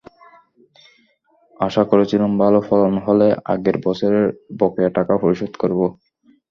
আশা 1.59 1.83
করেছিলাম, 1.83 2.31
ভালো 2.43 2.59
ফলন 2.67 2.93
হলে 3.05 3.27
আগের 3.53 3.77
বছরের 3.85 4.25
বকেয়া 4.59 4.91
টাকা 4.97 5.13
পরিশোধ 5.23 5.51
করব। 5.61 5.79